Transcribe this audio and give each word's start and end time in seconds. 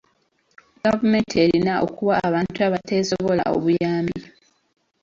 Gavumenti 0.83 1.33
erina 1.45 1.73
okuwa 1.87 2.13
abantu 2.27 2.59
abateesobola 2.67 3.43
obuyambi. 3.55 4.21